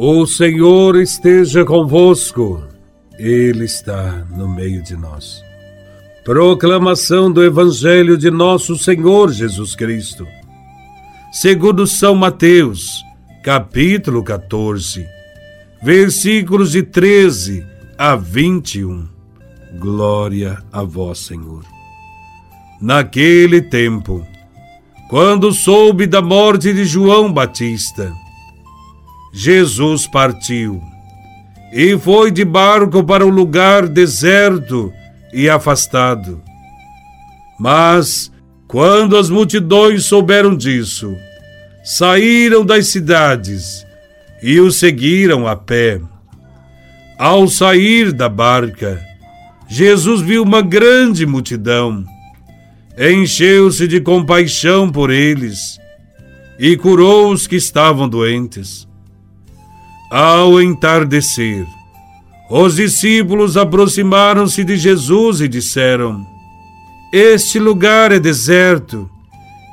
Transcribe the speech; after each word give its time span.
O 0.00 0.24
Senhor 0.26 0.94
esteja 0.94 1.64
convosco, 1.64 2.62
Ele 3.18 3.64
está 3.64 4.24
no 4.30 4.48
meio 4.48 4.80
de 4.80 4.96
nós. 4.96 5.42
Proclamação 6.24 7.32
do 7.32 7.42
Evangelho 7.42 8.16
de 8.16 8.30
Nosso 8.30 8.78
Senhor 8.78 9.32
Jesus 9.32 9.74
Cristo, 9.74 10.24
segundo 11.32 11.84
São 11.84 12.14
Mateus, 12.14 13.02
capítulo 13.42 14.22
14, 14.22 15.04
versículos 15.82 16.70
de 16.70 16.84
13 16.84 17.66
a 17.98 18.14
21. 18.14 19.08
Glória 19.80 20.62
a 20.72 20.84
Vós, 20.84 21.18
Senhor. 21.18 21.64
Naquele 22.80 23.60
tempo, 23.60 24.24
quando 25.10 25.50
soube 25.50 26.06
da 26.06 26.22
morte 26.22 26.72
de 26.72 26.84
João 26.84 27.32
Batista, 27.32 28.14
Jesus 29.32 30.06
partiu 30.06 30.82
e 31.72 31.98
foi 31.98 32.30
de 32.30 32.44
barco 32.44 33.04
para 33.04 33.26
um 33.26 33.28
lugar 33.28 33.86
deserto 33.86 34.92
e 35.32 35.48
afastado. 35.48 36.42
Mas, 37.58 38.32
quando 38.66 39.16
as 39.16 39.28
multidões 39.28 40.04
souberam 40.04 40.56
disso, 40.56 41.14
saíram 41.84 42.64
das 42.64 42.88
cidades 42.88 43.86
e 44.42 44.58
o 44.60 44.70
seguiram 44.70 45.46
a 45.46 45.56
pé. 45.56 46.00
Ao 47.18 47.46
sair 47.48 48.12
da 48.12 48.28
barca, 48.28 49.02
Jesus 49.68 50.22
viu 50.22 50.42
uma 50.42 50.62
grande 50.62 51.26
multidão, 51.26 52.04
encheu-se 52.96 53.86
de 53.86 54.00
compaixão 54.00 54.90
por 54.90 55.10
eles 55.10 55.78
e 56.58 56.76
curou 56.76 57.32
os 57.32 57.46
que 57.46 57.56
estavam 57.56 58.08
doentes 58.08 58.87
ao 60.10 60.60
entardecer, 60.60 61.66
os 62.50 62.76
discípulos 62.76 63.58
aproximaram-se 63.58 64.64
de 64.64 64.76
Jesus 64.76 65.40
e 65.42 65.48
disseram: 65.48 66.26
Este 67.12 67.58
lugar 67.58 68.10
é 68.10 68.18
deserto 68.18 69.08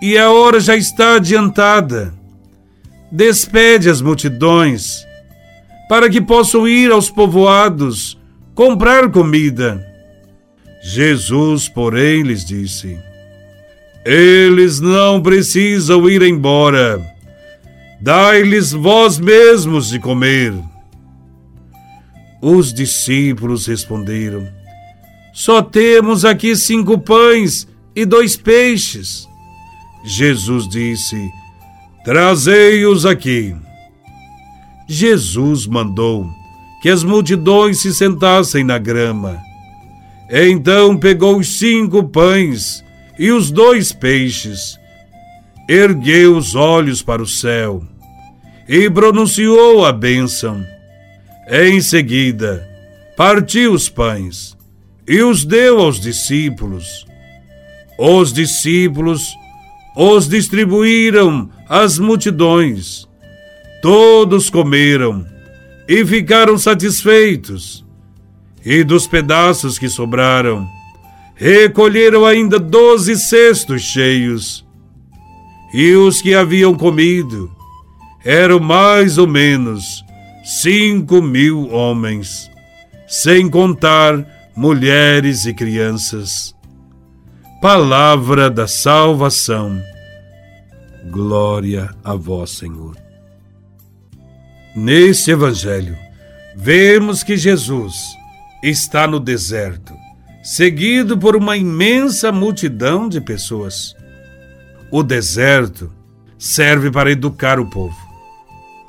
e 0.00 0.16
a 0.16 0.30
hora 0.30 0.58
já 0.58 0.74
está 0.74 1.16
adiantada. 1.16 2.14
Despede 3.10 3.90
as 3.90 4.00
multidões, 4.00 5.04
para 5.86 6.08
que 6.08 6.20
possam 6.20 6.66
ir 6.66 6.90
aos 6.90 7.10
povoados 7.10 8.18
comprar 8.54 9.10
comida. 9.10 9.86
Jesus, 10.82 11.68
porém, 11.68 12.22
lhes 12.22 12.42
disse: 12.42 12.98
Eles 14.02 14.80
não 14.80 15.20
precisam 15.20 16.08
ir 16.08 16.22
embora 16.22 17.11
Dai-lhes 18.02 18.72
vós 18.72 19.16
mesmos 19.16 19.90
de 19.90 20.00
comer. 20.00 20.52
Os 22.42 22.74
discípulos 22.74 23.66
responderam: 23.66 24.44
Só 25.32 25.62
temos 25.62 26.24
aqui 26.24 26.56
cinco 26.56 26.98
pães 26.98 27.68
e 27.94 28.04
dois 28.04 28.34
peixes. 28.34 29.28
Jesus 30.04 30.68
disse: 30.68 31.30
Trazei-os 32.04 33.06
aqui. 33.06 33.54
Jesus 34.88 35.64
mandou 35.68 36.28
que 36.82 36.88
as 36.88 37.04
multidões 37.04 37.82
se 37.82 37.94
sentassem 37.94 38.64
na 38.64 38.78
grama. 38.78 39.40
Então 40.28 40.98
pegou 40.98 41.38
os 41.38 41.46
cinco 41.56 42.02
pães 42.02 42.82
e 43.16 43.30
os 43.30 43.52
dois 43.52 43.92
peixes, 43.92 44.76
ergueu 45.68 46.36
os 46.36 46.56
olhos 46.56 47.00
para 47.00 47.22
o 47.22 47.26
céu 47.28 47.91
e 48.68 48.88
pronunciou 48.88 49.84
a 49.84 49.92
bênção. 49.92 50.64
Em 51.48 51.80
seguida, 51.80 52.68
partiu 53.16 53.72
os 53.72 53.88
pães 53.88 54.56
e 55.06 55.22
os 55.22 55.44
deu 55.44 55.80
aos 55.80 56.00
discípulos. 56.00 57.04
Os 57.98 58.32
discípulos 58.32 59.34
os 59.96 60.28
distribuíram 60.28 61.50
às 61.68 61.98
multidões. 61.98 63.06
Todos 63.82 64.48
comeram 64.48 65.26
e 65.88 66.04
ficaram 66.06 66.56
satisfeitos. 66.56 67.84
E 68.64 68.84
dos 68.84 69.06
pedaços 69.08 69.78
que 69.78 69.88
sobraram, 69.88 70.66
recolheram 71.34 72.24
ainda 72.24 72.58
doze 72.58 73.16
cestos 73.16 73.82
cheios. 73.82 74.64
E 75.74 75.94
os 75.94 76.22
que 76.22 76.34
haviam 76.34 76.74
comido 76.74 77.50
eram 78.24 78.60
mais 78.60 79.18
ou 79.18 79.26
menos 79.26 80.04
cinco 80.44 81.22
mil 81.22 81.70
homens, 81.70 82.50
sem 83.06 83.48
contar 83.48 84.24
mulheres 84.56 85.46
e 85.46 85.54
crianças. 85.54 86.54
Palavra 87.60 88.50
da 88.50 88.66
salvação. 88.66 89.80
Glória 91.10 91.94
a 92.02 92.14
vós, 92.14 92.50
Senhor. 92.50 92.96
Neste 94.74 95.30
Evangelho, 95.30 95.96
vemos 96.56 97.22
que 97.22 97.36
Jesus 97.36 97.94
está 98.62 99.06
no 99.06 99.20
deserto, 99.20 99.94
seguido 100.42 101.18
por 101.18 101.36
uma 101.36 101.56
imensa 101.56 102.32
multidão 102.32 103.08
de 103.08 103.20
pessoas. 103.20 103.94
O 104.90 105.02
deserto 105.02 105.92
serve 106.38 106.90
para 106.90 107.10
educar 107.10 107.60
o 107.60 107.68
povo. 107.68 108.01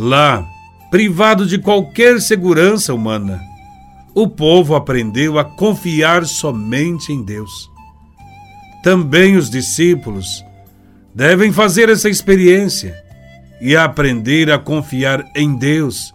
Lá, 0.00 0.48
privado 0.92 1.44
de 1.44 1.58
qualquer 1.58 2.20
segurança 2.20 2.94
humana, 2.94 3.42
o 4.14 4.28
povo 4.28 4.76
aprendeu 4.76 5.40
a 5.40 5.44
confiar 5.44 6.24
somente 6.24 7.12
em 7.12 7.20
Deus. 7.20 7.68
Também 8.80 9.34
os 9.34 9.50
discípulos 9.50 10.44
devem 11.12 11.52
fazer 11.52 11.88
essa 11.88 12.08
experiência 12.08 12.94
e 13.60 13.76
aprender 13.76 14.52
a 14.52 14.58
confiar 14.58 15.24
em 15.34 15.56
Deus 15.58 16.14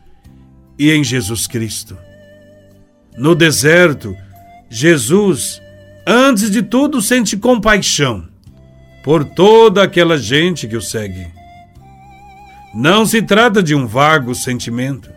e 0.79 0.89
em 0.89 1.03
Jesus 1.03 1.45
Cristo. 1.45 1.97
No 3.17 3.35
deserto, 3.35 4.15
Jesus, 4.69 5.61
antes 6.07 6.49
de 6.49 6.63
tudo, 6.63 7.01
sente 7.01 7.35
compaixão 7.35 8.29
por 9.03 9.25
toda 9.25 9.83
aquela 9.83 10.17
gente 10.17 10.69
que 10.69 10.77
o 10.77 10.81
segue. 10.81 11.42
Não 12.73 13.05
se 13.05 13.21
trata 13.21 13.61
de 13.61 13.75
um 13.75 13.85
vago 13.85 14.33
sentimento. 14.33 15.11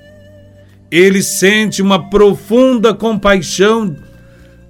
Ele 0.90 1.22
sente 1.22 1.80
uma 1.80 2.10
profunda 2.10 2.92
compaixão 2.92 3.96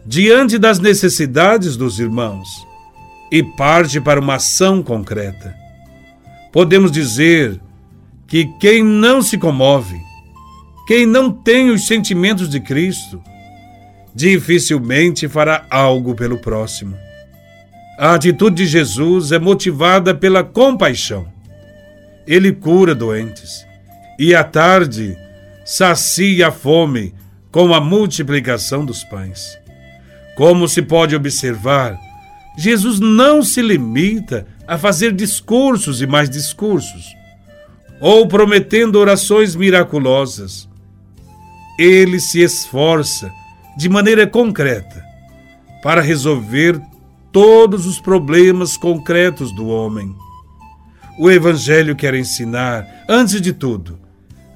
diante 0.04 0.56
das 0.56 0.78
necessidades 0.78 1.76
dos 1.76 1.98
irmãos 1.98 2.46
e 3.32 3.42
parte 3.42 4.00
para 4.00 4.20
uma 4.20 4.36
ação 4.36 4.84
concreta. 4.84 5.52
Podemos 6.52 6.92
dizer 6.92 7.60
que 8.28 8.46
quem 8.60 8.84
não 8.84 9.20
se 9.20 9.36
comove, 9.36 10.00
quem 10.86 11.04
não 11.04 11.32
tem 11.32 11.70
os 11.70 11.88
sentimentos 11.88 12.48
de 12.48 12.60
Cristo, 12.60 13.20
dificilmente 14.14 15.26
fará 15.26 15.66
algo 15.68 16.14
pelo 16.14 16.38
próximo. 16.38 16.96
A 17.98 18.14
atitude 18.14 18.56
de 18.62 18.66
Jesus 18.66 19.32
é 19.32 19.40
motivada 19.40 20.14
pela 20.14 20.44
compaixão 20.44 21.35
ele 22.26 22.52
cura 22.52 22.94
doentes. 22.94 23.64
E 24.18 24.34
à 24.34 24.42
tarde, 24.42 25.16
sacia 25.64 26.48
a 26.48 26.50
fome 26.50 27.14
com 27.52 27.72
a 27.72 27.80
multiplicação 27.80 28.84
dos 28.84 29.04
pães. 29.04 29.58
Como 30.36 30.68
se 30.68 30.82
pode 30.82 31.14
observar, 31.14 31.98
Jesus 32.56 32.98
não 32.98 33.42
se 33.42 33.62
limita 33.62 34.46
a 34.66 34.76
fazer 34.76 35.12
discursos 35.12 36.02
e 36.02 36.06
mais 36.06 36.28
discursos, 36.28 37.14
ou 38.00 38.26
prometendo 38.26 38.96
orações 38.96 39.54
miraculosas. 39.54 40.68
Ele 41.78 42.18
se 42.18 42.40
esforça 42.40 43.30
de 43.76 43.88
maneira 43.88 44.26
concreta 44.26 45.04
para 45.82 46.00
resolver 46.00 46.80
todos 47.30 47.86
os 47.86 48.00
problemas 48.00 48.76
concretos 48.76 49.54
do 49.54 49.68
homem 49.68 50.16
o 51.18 51.30
Evangelho 51.30 51.96
quer 51.96 52.14
ensinar, 52.14 52.86
antes 53.08 53.40
de 53.40 53.52
tudo, 53.52 53.98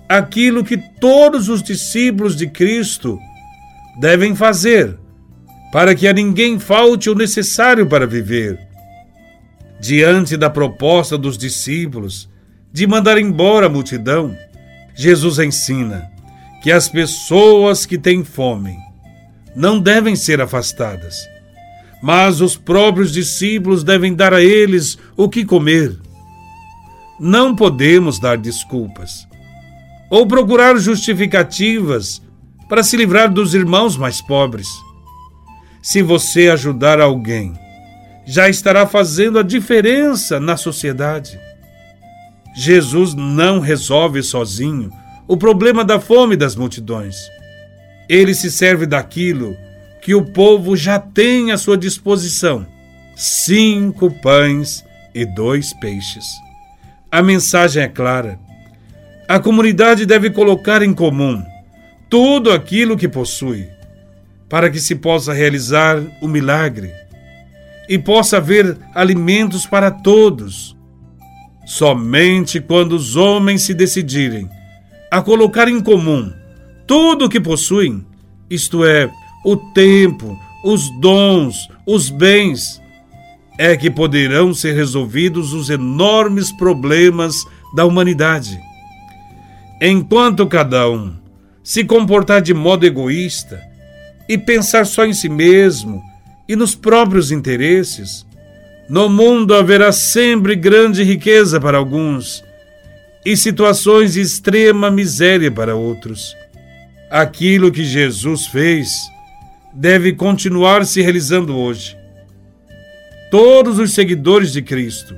aquilo 0.08 0.64
que 0.64 0.76
todos 0.76 1.48
os 1.48 1.62
discípulos 1.62 2.36
de 2.36 2.46
Cristo 2.46 3.18
devem 3.98 4.34
fazer, 4.34 4.98
para 5.72 5.94
que 5.94 6.06
a 6.06 6.12
ninguém 6.12 6.58
falte 6.58 7.08
o 7.08 7.14
necessário 7.14 7.86
para 7.86 8.06
viver. 8.06 8.58
Diante 9.80 10.36
da 10.36 10.50
proposta 10.50 11.16
dos 11.16 11.38
discípulos 11.38 12.28
de 12.72 12.86
mandar 12.86 13.18
embora 13.18 13.66
a 13.66 13.70
multidão, 13.70 14.36
Jesus 14.94 15.38
ensina 15.38 16.10
que 16.62 16.70
as 16.70 16.88
pessoas 16.88 17.86
que 17.86 17.96
têm 17.96 18.22
fome 18.22 18.76
não 19.56 19.80
devem 19.80 20.14
ser 20.14 20.40
afastadas, 20.40 21.26
mas 22.02 22.40
os 22.40 22.56
próprios 22.56 23.12
discípulos 23.12 23.82
devem 23.82 24.14
dar 24.14 24.34
a 24.34 24.42
eles 24.42 24.98
o 25.16 25.28
que 25.28 25.44
comer 25.44 25.96
não 27.20 27.55
podemos 27.55 28.19
dar 28.19 28.38
desculpas. 28.38 29.28
ou 30.11 30.26
procurar 30.26 30.76
justificativas 30.76 32.20
para 32.69 32.82
se 32.82 32.96
livrar 32.96 33.32
dos 33.32 33.55
irmãos 33.55 33.96
mais 33.96 34.20
pobres. 34.20 34.67
Se 35.81 36.02
você 36.02 36.49
ajudar 36.49 37.00
alguém, 37.00 37.55
já 38.26 38.49
estará 38.49 38.87
fazendo 38.88 39.38
a 39.38 39.43
diferença 39.43 40.40
na 40.40 40.56
sociedade. 40.56 41.38
Jesus 42.56 43.14
não 43.14 43.61
resolve 43.61 44.20
sozinho 44.20 44.90
o 45.28 45.37
problema 45.37 45.84
da 45.84 46.00
fome 46.00 46.37
das 46.37 46.56
multidões. 46.56 47.16
Ele 48.08 48.34
se 48.34 48.50
serve 48.50 48.87
daquilo 48.87 49.56
que 50.02 50.12
o 50.12 50.25
povo 50.25 50.76
já 50.76 50.99
tem 50.99 51.52
à 51.52 51.56
sua 51.56 51.78
disposição: 51.78 52.66
cinco 53.14 54.11
pães 54.11 54.84
e 55.14 55.25
dois 55.25 55.73
peixes. 55.75 56.26
A 57.12 57.22
mensagem 57.22 57.82
é 57.82 57.88
clara. 57.88 58.38
A 59.28 59.40
comunidade 59.40 60.06
deve 60.06 60.30
colocar 60.30 60.80
em 60.80 60.94
comum 60.94 61.42
tudo 62.08 62.52
aquilo 62.52 62.96
que 62.96 63.08
possui, 63.08 63.68
para 64.48 64.70
que 64.70 64.78
se 64.78 64.94
possa 64.94 65.32
realizar 65.32 66.00
o 66.22 66.28
milagre 66.28 66.92
e 67.88 67.98
possa 67.98 68.36
haver 68.36 68.78
alimentos 68.94 69.66
para 69.66 69.90
todos. 69.90 70.76
Somente 71.66 72.60
quando 72.60 72.92
os 72.92 73.16
homens 73.16 73.62
se 73.62 73.74
decidirem 73.74 74.48
a 75.10 75.20
colocar 75.20 75.66
em 75.66 75.80
comum 75.80 76.32
tudo 76.86 77.24
o 77.24 77.28
que 77.28 77.40
possuem, 77.40 78.06
isto 78.48 78.84
é, 78.84 79.10
o 79.44 79.56
tempo, 79.56 80.38
os 80.64 80.88
dons, 81.00 81.68
os 81.84 82.08
bens, 82.08 82.80
é 83.62 83.76
que 83.76 83.90
poderão 83.90 84.54
ser 84.54 84.72
resolvidos 84.72 85.52
os 85.52 85.68
enormes 85.68 86.50
problemas 86.50 87.34
da 87.76 87.84
humanidade. 87.84 88.58
Enquanto 89.82 90.46
cada 90.46 90.88
um 90.88 91.14
se 91.62 91.84
comportar 91.84 92.40
de 92.40 92.54
modo 92.54 92.86
egoísta 92.86 93.60
e 94.26 94.38
pensar 94.38 94.86
só 94.86 95.04
em 95.04 95.12
si 95.12 95.28
mesmo 95.28 96.02
e 96.48 96.56
nos 96.56 96.74
próprios 96.74 97.30
interesses, 97.30 98.24
no 98.88 99.10
mundo 99.10 99.54
haverá 99.54 99.92
sempre 99.92 100.56
grande 100.56 101.02
riqueza 101.02 101.60
para 101.60 101.76
alguns 101.76 102.42
e 103.26 103.36
situações 103.36 104.14
de 104.14 104.22
extrema 104.22 104.90
miséria 104.90 105.52
para 105.52 105.76
outros. 105.76 106.34
Aquilo 107.10 107.70
que 107.70 107.84
Jesus 107.84 108.46
fez 108.46 108.88
deve 109.74 110.14
continuar 110.14 110.86
se 110.86 111.02
realizando 111.02 111.54
hoje. 111.58 112.00
Todos 113.30 113.78
os 113.78 113.94
seguidores 113.94 114.52
de 114.52 114.60
Cristo 114.60 115.14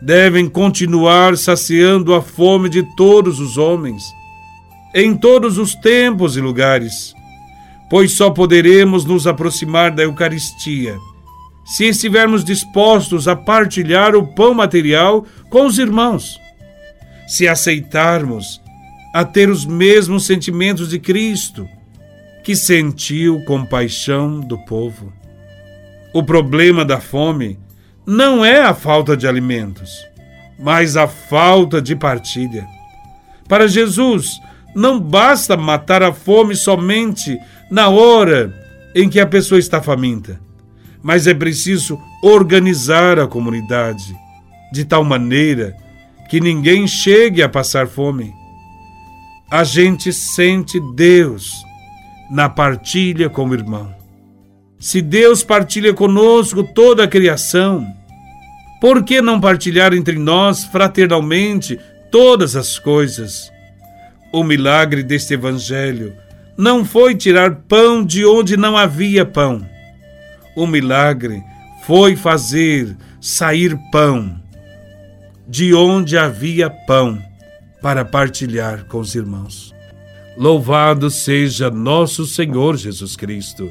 devem 0.00 0.48
continuar 0.48 1.36
saciando 1.36 2.14
a 2.14 2.22
fome 2.22 2.68
de 2.68 2.82
todos 2.96 3.40
os 3.40 3.58
homens, 3.58 4.02
em 4.94 5.16
todos 5.16 5.58
os 5.58 5.74
tempos 5.74 6.36
e 6.36 6.40
lugares, 6.40 7.12
pois 7.88 8.12
só 8.12 8.30
poderemos 8.30 9.04
nos 9.04 9.26
aproximar 9.26 9.90
da 9.90 10.02
Eucaristia 10.02 10.96
se 11.70 11.84
estivermos 11.84 12.44
dispostos 12.44 13.28
a 13.28 13.36
partilhar 13.36 14.16
o 14.16 14.26
pão 14.26 14.52
material 14.52 15.24
com 15.48 15.66
os 15.66 15.78
irmãos, 15.78 16.36
se 17.28 17.46
aceitarmos 17.46 18.60
a 19.14 19.24
ter 19.24 19.48
os 19.48 19.64
mesmos 19.64 20.26
sentimentos 20.26 20.88
de 20.90 20.98
Cristo, 20.98 21.68
que 22.42 22.56
sentiu 22.56 23.44
compaixão 23.44 24.40
do 24.40 24.58
povo. 24.64 25.19
O 26.12 26.22
problema 26.22 26.84
da 26.84 27.00
fome 27.00 27.58
não 28.04 28.44
é 28.44 28.60
a 28.60 28.74
falta 28.74 29.16
de 29.16 29.28
alimentos, 29.28 29.90
mas 30.58 30.96
a 30.96 31.06
falta 31.06 31.80
de 31.80 31.94
partilha. 31.94 32.66
Para 33.48 33.68
Jesus, 33.68 34.40
não 34.74 34.98
basta 34.98 35.56
matar 35.56 36.02
a 36.02 36.12
fome 36.12 36.56
somente 36.56 37.38
na 37.70 37.88
hora 37.88 38.52
em 38.94 39.08
que 39.08 39.20
a 39.20 39.26
pessoa 39.26 39.58
está 39.58 39.80
faminta, 39.80 40.40
mas 41.02 41.26
é 41.26 41.34
preciso 41.34 41.98
organizar 42.22 43.18
a 43.18 43.28
comunidade 43.28 44.14
de 44.72 44.84
tal 44.84 45.04
maneira 45.04 45.76
que 46.28 46.40
ninguém 46.40 46.86
chegue 46.86 47.42
a 47.42 47.48
passar 47.48 47.86
fome. 47.86 48.32
A 49.50 49.64
gente 49.64 50.12
sente 50.12 50.80
Deus 50.94 51.50
na 52.30 52.48
partilha 52.48 53.28
com 53.28 53.48
o 53.48 53.54
irmão. 53.54 53.99
Se 54.80 55.02
Deus 55.02 55.44
partilha 55.44 55.92
conosco 55.92 56.64
toda 56.64 57.04
a 57.04 57.06
criação, 57.06 57.86
por 58.80 59.04
que 59.04 59.20
não 59.20 59.38
partilhar 59.38 59.92
entre 59.92 60.18
nós 60.18 60.64
fraternalmente 60.64 61.78
todas 62.10 62.56
as 62.56 62.78
coisas? 62.78 63.52
O 64.32 64.42
milagre 64.42 65.02
deste 65.02 65.34
Evangelho 65.34 66.16
não 66.56 66.82
foi 66.82 67.14
tirar 67.14 67.56
pão 67.68 68.02
de 68.02 68.24
onde 68.24 68.56
não 68.56 68.74
havia 68.74 69.26
pão. 69.26 69.68
O 70.56 70.66
milagre 70.66 71.42
foi 71.82 72.16
fazer 72.16 72.96
sair 73.20 73.78
pão 73.92 74.40
de 75.46 75.74
onde 75.74 76.16
havia 76.16 76.70
pão 76.70 77.22
para 77.82 78.02
partilhar 78.02 78.86
com 78.86 78.98
os 78.98 79.14
irmãos. 79.14 79.74
Louvado 80.38 81.10
seja 81.10 81.70
nosso 81.70 82.24
Senhor 82.24 82.78
Jesus 82.78 83.14
Cristo, 83.14 83.70